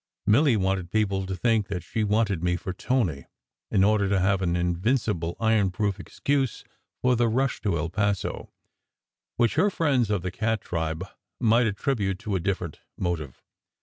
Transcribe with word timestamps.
Milly 0.25 0.57
wanted 0.57 0.89
people 0.89 1.27
to 1.27 1.35
think 1.35 1.67
that 1.67 1.83
she 1.83 2.03
wanted 2.03 2.41
me 2.41 2.55
for 2.55 2.73
Tony, 2.73 3.27
in 3.69 3.83
order 3.83 4.09
to 4.09 4.19
have 4.19 4.41
an 4.41 4.55
invincible, 4.55 5.35
ironproof 5.39 5.99
excuse 5.99 6.63
for 7.03 7.15
the 7.15 7.27
rush 7.29 7.61
to 7.61 7.77
El 7.77 7.89
Paso, 7.91 8.51
which 9.35 9.53
her 9.61 9.69
friends 9.69 10.09
of 10.09 10.23
the 10.23 10.31
cat 10.31 10.59
tribe 10.61 11.05
might 11.39 11.67
attribute 11.67 12.17
to 12.17 12.33
a 12.35 12.39
different 12.39 12.79
motive. 12.97 13.43